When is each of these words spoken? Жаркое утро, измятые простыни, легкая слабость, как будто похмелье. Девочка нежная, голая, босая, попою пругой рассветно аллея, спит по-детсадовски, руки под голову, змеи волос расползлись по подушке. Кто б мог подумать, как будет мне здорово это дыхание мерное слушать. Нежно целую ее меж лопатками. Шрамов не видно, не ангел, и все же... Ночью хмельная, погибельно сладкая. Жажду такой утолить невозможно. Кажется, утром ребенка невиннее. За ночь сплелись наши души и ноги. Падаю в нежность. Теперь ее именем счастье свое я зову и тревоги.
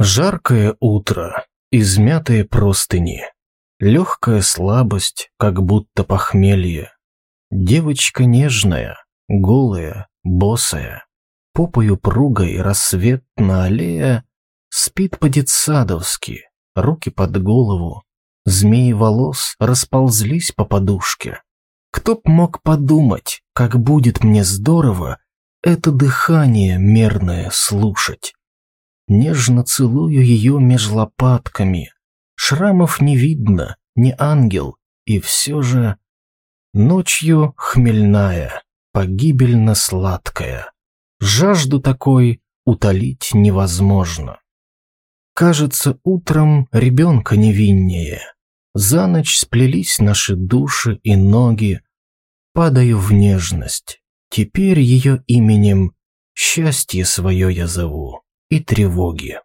Жаркое 0.00 0.76
утро, 0.80 1.46
измятые 1.70 2.44
простыни, 2.44 3.22
легкая 3.78 4.42
слабость, 4.42 5.30
как 5.38 5.62
будто 5.62 6.02
похмелье. 6.02 6.90
Девочка 7.52 8.24
нежная, 8.24 8.96
голая, 9.28 10.08
босая, 10.24 11.06
попою 11.52 11.96
пругой 11.96 12.60
рассветно 12.60 13.62
аллея, 13.62 14.24
спит 14.68 15.20
по-детсадовски, 15.20 16.40
руки 16.74 17.10
под 17.10 17.40
голову, 17.40 18.02
змеи 18.44 18.90
волос 18.90 19.54
расползлись 19.60 20.50
по 20.50 20.64
подушке. 20.64 21.40
Кто 21.92 22.16
б 22.16 22.22
мог 22.24 22.62
подумать, 22.62 23.42
как 23.52 23.78
будет 23.78 24.24
мне 24.24 24.42
здорово 24.42 25.18
это 25.62 25.92
дыхание 25.92 26.78
мерное 26.78 27.48
слушать. 27.52 28.34
Нежно 29.06 29.64
целую 29.64 30.24
ее 30.24 30.58
меж 30.58 30.90
лопатками. 30.90 31.92
Шрамов 32.36 33.00
не 33.00 33.16
видно, 33.16 33.76
не 33.94 34.14
ангел, 34.18 34.76
и 35.04 35.20
все 35.20 35.62
же... 35.62 35.98
Ночью 36.72 37.54
хмельная, 37.56 38.62
погибельно 38.92 39.76
сладкая. 39.76 40.72
Жажду 41.20 41.80
такой 41.80 42.42
утолить 42.64 43.30
невозможно. 43.32 44.40
Кажется, 45.34 45.98
утром 46.02 46.66
ребенка 46.72 47.36
невиннее. 47.36 48.22
За 48.74 49.06
ночь 49.06 49.38
сплелись 49.38 50.00
наши 50.00 50.34
души 50.34 50.98
и 51.04 51.14
ноги. 51.14 51.80
Падаю 52.54 52.98
в 52.98 53.12
нежность. 53.12 54.02
Теперь 54.30 54.80
ее 54.80 55.22
именем 55.28 55.92
счастье 56.34 57.04
свое 57.04 57.54
я 57.54 57.68
зову 57.68 58.23
и 58.50 58.60
тревоги. 58.60 59.40